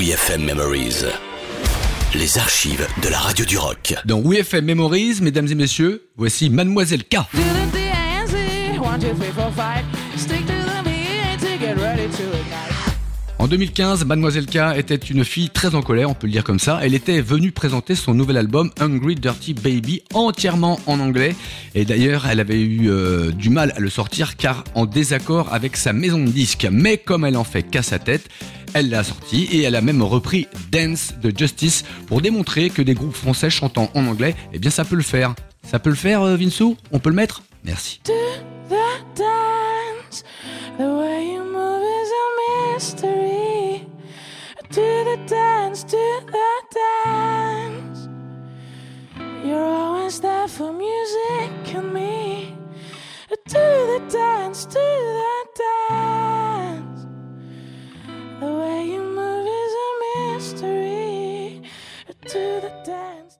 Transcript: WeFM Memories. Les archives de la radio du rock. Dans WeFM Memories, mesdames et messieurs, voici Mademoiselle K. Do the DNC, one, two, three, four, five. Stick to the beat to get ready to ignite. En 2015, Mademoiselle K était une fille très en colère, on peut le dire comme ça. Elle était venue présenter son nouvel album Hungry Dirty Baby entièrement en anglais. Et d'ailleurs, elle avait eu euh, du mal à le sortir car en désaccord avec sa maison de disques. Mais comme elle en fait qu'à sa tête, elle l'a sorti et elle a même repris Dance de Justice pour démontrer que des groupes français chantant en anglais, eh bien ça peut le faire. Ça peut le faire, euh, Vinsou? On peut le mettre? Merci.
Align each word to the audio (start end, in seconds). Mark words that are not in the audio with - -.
WeFM 0.00 0.44
Memories. 0.46 1.04
Les 2.14 2.38
archives 2.38 2.86
de 3.02 3.10
la 3.10 3.18
radio 3.18 3.44
du 3.44 3.58
rock. 3.58 3.94
Dans 4.06 4.22
WeFM 4.22 4.64
Memories, 4.64 5.18
mesdames 5.20 5.48
et 5.48 5.54
messieurs, 5.54 6.08
voici 6.16 6.48
Mademoiselle 6.48 7.04
K. 7.04 7.16
Do 7.34 7.40
the 7.42 7.70
DNC, 7.70 8.80
one, 8.80 8.98
two, 8.98 9.14
three, 9.14 9.30
four, 9.30 9.52
five. 9.52 9.84
Stick 10.16 10.46
to 10.46 10.54
the 10.54 10.82
beat 10.84 11.38
to 11.40 11.58
get 11.58 11.74
ready 11.74 12.08
to 12.16 12.22
ignite. 12.22 12.70
En 13.40 13.46
2015, 13.46 14.04
Mademoiselle 14.04 14.44
K 14.44 14.76
était 14.76 14.96
une 14.96 15.24
fille 15.24 15.48
très 15.48 15.74
en 15.74 15.80
colère, 15.80 16.10
on 16.10 16.14
peut 16.14 16.26
le 16.26 16.32
dire 16.32 16.44
comme 16.44 16.58
ça. 16.58 16.78
Elle 16.82 16.94
était 16.94 17.22
venue 17.22 17.52
présenter 17.52 17.94
son 17.94 18.12
nouvel 18.12 18.36
album 18.36 18.70
Hungry 18.78 19.14
Dirty 19.14 19.54
Baby 19.54 20.02
entièrement 20.12 20.78
en 20.84 21.00
anglais. 21.00 21.34
Et 21.74 21.86
d'ailleurs, 21.86 22.26
elle 22.30 22.40
avait 22.40 22.60
eu 22.60 22.90
euh, 22.90 23.30
du 23.30 23.48
mal 23.48 23.72
à 23.76 23.80
le 23.80 23.88
sortir 23.88 24.36
car 24.36 24.64
en 24.74 24.84
désaccord 24.84 25.54
avec 25.54 25.78
sa 25.78 25.94
maison 25.94 26.18
de 26.18 26.30
disques. 26.30 26.68
Mais 26.70 26.98
comme 26.98 27.24
elle 27.24 27.38
en 27.38 27.44
fait 27.44 27.62
qu'à 27.62 27.82
sa 27.82 27.98
tête, 27.98 28.28
elle 28.74 28.90
l'a 28.90 29.04
sorti 29.04 29.44
et 29.44 29.62
elle 29.62 29.74
a 29.74 29.80
même 29.80 30.02
repris 30.02 30.48
Dance 30.70 31.14
de 31.22 31.32
Justice 31.36 31.84
pour 32.06 32.20
démontrer 32.20 32.70
que 32.70 32.82
des 32.82 32.94
groupes 32.94 33.14
français 33.14 33.50
chantant 33.50 33.90
en 33.94 34.06
anglais, 34.06 34.34
eh 34.52 34.58
bien 34.58 34.70
ça 34.70 34.84
peut 34.84 34.96
le 34.96 35.02
faire. 35.02 35.34
Ça 35.64 35.78
peut 35.78 35.90
le 35.90 35.96
faire, 35.96 36.22
euh, 36.22 36.36
Vinsou? 36.36 36.76
On 36.92 36.98
peut 36.98 37.10
le 37.10 37.16
mettre? 37.16 37.42
Merci. 37.64 38.00